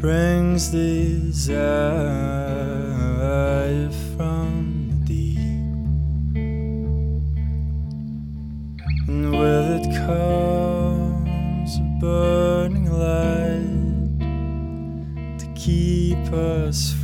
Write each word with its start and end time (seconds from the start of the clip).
brings 0.00 0.68
desire 0.68 1.60
from 4.16 4.88
the 5.00 5.04
deep, 5.04 5.38
and 9.06 9.30
with 9.30 9.86
it 9.86 9.86
comes 10.06 11.76
a 11.76 11.78
burning 12.00 12.90
light 12.90 14.18
to 15.38 15.46
keep 15.54 16.32
us 16.32 16.94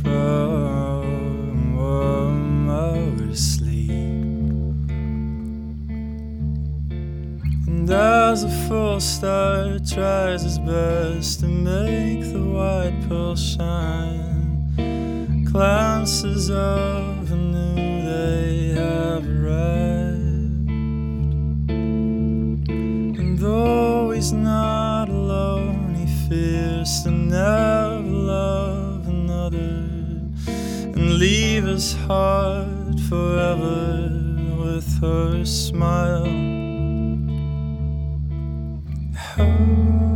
full 8.77 8.99
star 8.99 9.79
tries 9.79 10.43
his 10.43 10.59
best 10.59 11.39
to 11.39 11.47
make 11.47 12.21
the 12.31 12.43
white 12.57 12.95
pearl 13.07 13.35
shine, 13.35 14.51
glances 15.51 16.51
of 16.51 17.31
a 17.31 17.35
new 17.35 17.75
day 18.13 18.73
have 18.79 19.25
arrived. 19.35 20.69
And 23.19 23.39
though 23.39 24.11
he's 24.11 24.31
not 24.31 25.09
alone, 25.09 25.95
he 25.95 26.07
fears 26.27 27.01
to 27.03 27.09
never 27.09 27.99
love 28.35 29.07
another 29.07 29.73
and 30.95 31.17
leave 31.17 31.63
his 31.63 31.95
heart 32.05 32.99
forever 33.09 34.11
with 34.61 34.87
her 35.01 35.43
smile. 35.45 36.66
Light 39.37 40.06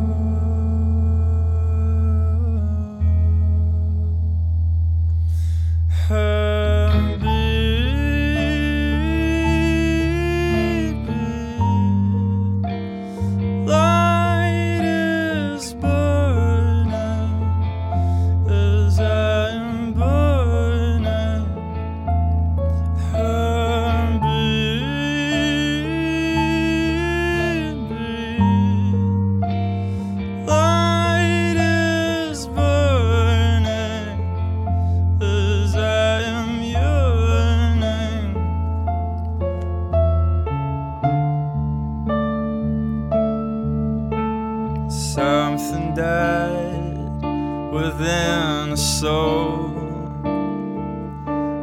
within 47.72 48.74
a 48.74 48.78
soul, 48.78 49.70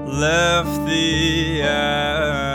left 0.06 0.86
the 0.86 1.62
eyes 1.62 2.47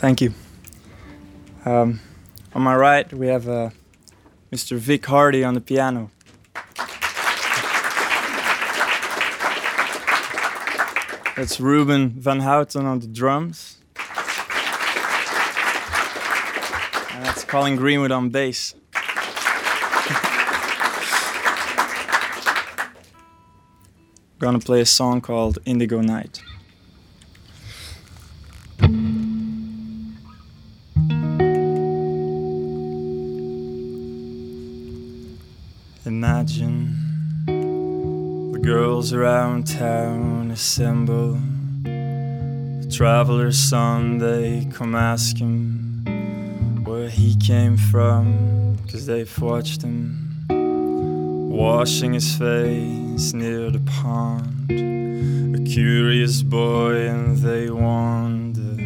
Thank 0.00 0.22
you. 0.22 0.32
Um, 1.66 2.00
on 2.54 2.62
my 2.62 2.74
right, 2.74 3.12
we 3.12 3.26
have 3.26 3.46
uh, 3.46 3.68
Mr. 4.50 4.78
Vic 4.78 5.04
Hardy 5.04 5.44
on 5.44 5.52
the 5.52 5.60
piano. 5.60 6.10
That's 11.36 11.60
Ruben 11.60 12.12
Vanhoutte 12.12 12.82
on 12.82 13.00
the 13.00 13.08
drums. 13.08 13.76
And 17.14 17.26
that's 17.26 17.44
Colin 17.44 17.76
Greenwood 17.76 18.10
on 18.10 18.30
bass. 18.30 18.74
Gonna 24.38 24.60
play 24.60 24.80
a 24.80 24.86
song 24.86 25.20
called 25.20 25.58
Indigo 25.66 26.00
Night. 26.00 26.40
Around 39.20 39.66
town 39.66 40.50
assemble. 40.50 41.38
The 41.82 42.90
traveler's 42.90 43.58
son, 43.58 44.16
they 44.16 44.66
come 44.72 44.94
ask 44.94 45.36
him 45.36 46.82
where 46.84 47.10
he 47.10 47.36
came 47.36 47.76
from, 47.76 48.78
cause 48.90 49.04
they've 49.04 49.38
watched 49.38 49.82
him 49.82 50.46
washing 51.50 52.14
his 52.14 52.34
face 52.34 53.34
near 53.34 53.70
the 53.70 53.80
pond. 53.80 54.70
A 54.70 55.70
curious 55.70 56.42
boy, 56.42 57.06
and 57.06 57.36
they 57.36 57.68
wonder 57.68 58.82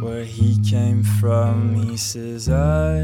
where 0.00 0.24
he 0.24 0.60
came 0.68 1.04
from. 1.04 1.74
He 1.76 1.96
says, 1.96 2.48
I, 2.48 2.98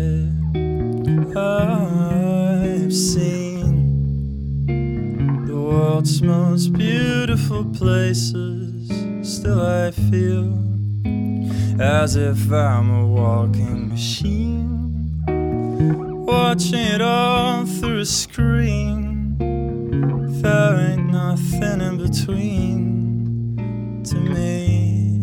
I've 1.38 2.92
seen 2.92 3.47
world's 5.98 6.22
most 6.22 6.72
beautiful 6.74 7.64
places. 7.64 8.88
Still, 9.22 9.60
I 9.60 9.90
feel 9.90 10.56
as 11.80 12.14
if 12.14 12.52
I'm 12.52 12.88
a 12.88 13.04
walking 13.04 13.88
machine 13.88 15.24
watching 16.24 16.78
it 16.78 17.00
all 17.00 17.66
through 17.66 17.98
a 17.98 18.06
screen. 18.06 19.38
There 20.40 20.76
ain't 20.88 21.10
nothing 21.10 21.80
in 21.80 21.98
between 21.98 24.04
to 24.04 24.14
me. 24.14 25.18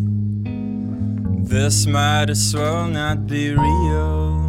This 1.44 1.86
might 1.86 2.28
as 2.28 2.54
well 2.54 2.86
not 2.86 3.26
be 3.26 3.54
real. 3.54 4.45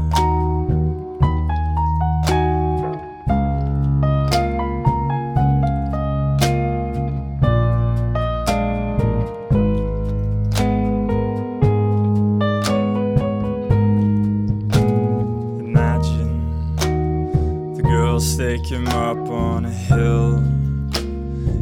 Up 19.08 19.30
on 19.30 19.64
a 19.64 19.72
hill. 19.72 20.44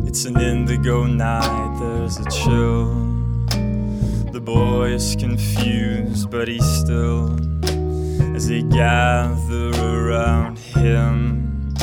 It's 0.07 0.25
an 0.25 0.42
indigo 0.42 1.06
night, 1.06 1.77
there's 1.80 2.18
a 2.18 2.25
chill. 2.31 2.95
The 4.31 4.42
boy 4.44 4.94
is 4.94 5.15
confused, 5.15 6.31
but 6.31 6.47
he's 6.47 6.65
still, 6.65 7.38
as 8.36 8.47
they 8.47 8.63
gather 8.63 9.69
around 9.77 10.57
him. 10.57 11.75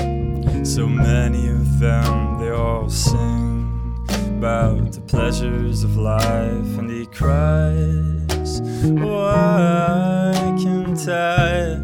So 0.65 0.89
many 0.89 1.47
of 1.47 1.79
them, 1.79 2.41
they 2.41 2.51
all 2.51 2.91
sing 2.91 4.05
about 4.39 4.91
the 4.91 5.01
pleasures 5.03 5.85
of 5.85 5.97
life, 5.97 6.73
and 6.79 6.91
he 6.91 7.07
cries, 7.07 8.61
Why 8.83 10.33
can't 10.61 11.09
I 11.09 11.77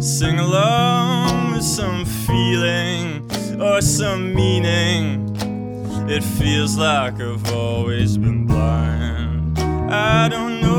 sing 0.00 0.38
along? 0.38 1.07
Some 1.62 2.04
feeling 2.04 3.28
or 3.60 3.80
some 3.80 4.34
meaning. 4.34 5.36
It 6.08 6.22
feels 6.22 6.76
like 6.76 7.20
I've 7.20 7.52
always 7.52 8.16
been 8.16 8.46
blind. 8.46 9.58
I 9.58 10.28
don't 10.28 10.60
know 10.60 10.77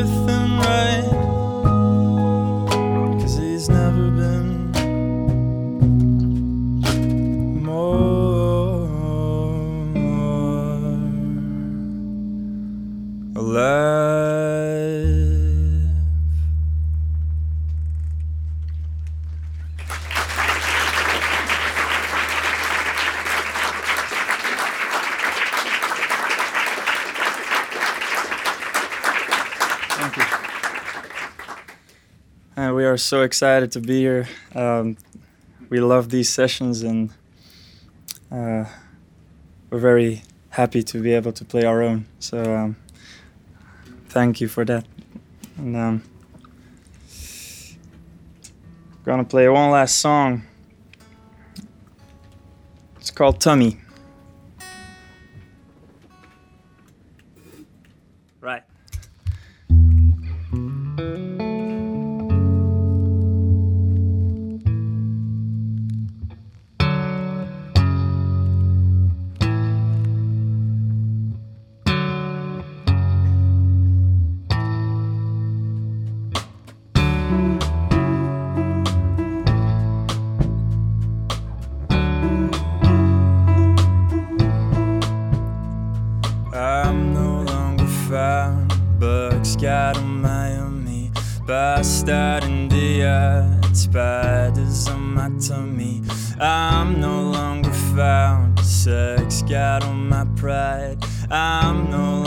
everything 0.00 0.39
so 33.00 33.22
excited 33.22 33.72
to 33.72 33.80
be 33.80 34.00
here. 34.00 34.28
Um, 34.54 34.96
we 35.68 35.80
love 35.80 36.10
these 36.10 36.28
sessions, 36.28 36.82
and 36.82 37.10
uh, 38.30 38.64
we're 39.70 39.78
very 39.78 40.22
happy 40.50 40.82
to 40.82 41.02
be 41.02 41.12
able 41.12 41.32
to 41.32 41.44
play 41.44 41.64
our 41.64 41.82
own. 41.82 42.06
So 42.18 42.38
um, 42.54 42.76
thank 44.08 44.40
you 44.40 44.48
for 44.48 44.64
that. 44.64 44.84
And 45.56 45.76
um, 45.76 46.02
gonna 49.04 49.24
play 49.24 49.48
one 49.48 49.70
last 49.70 49.98
song. 49.98 50.42
It's 52.96 53.10
called 53.10 53.40
Tummy. 53.40 53.78
starting 92.00 92.66
the 92.70 92.86
yard. 93.04 93.76
Spiders 93.76 94.88
on 94.88 95.14
my 95.14 95.30
tummy. 95.38 96.02
I'm 96.40 96.98
no 96.98 97.30
longer 97.30 97.72
found. 97.94 98.58
Sex 98.60 99.42
got 99.42 99.84
on 99.84 100.08
my 100.08 100.24
pride. 100.34 101.04
I'm 101.30 101.90
no 101.90 102.22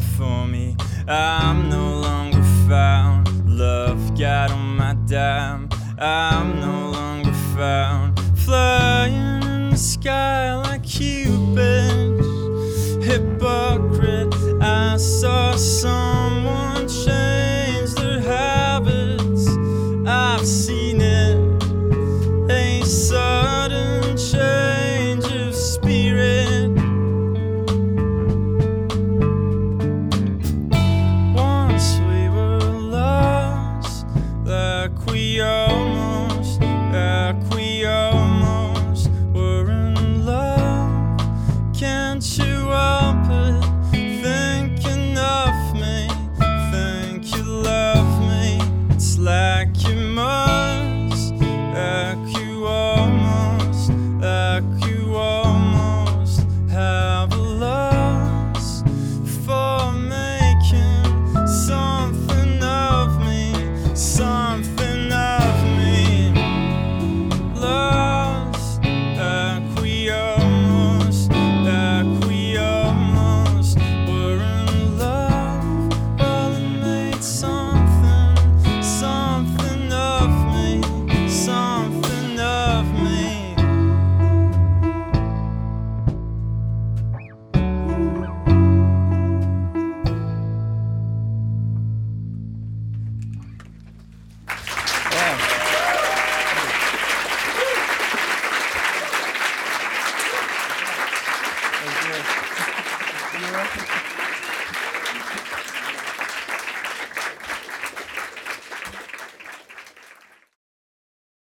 for 0.00 0.46
me. 0.46 0.76
I'm 1.06 1.68
no 1.68 2.00
longer 2.00 2.42
found. 2.68 3.28
Love 3.48 4.18
got 4.18 4.50
on 4.50 4.76
my 4.76 4.94
dime. 5.06 5.68
I'm 5.98 6.47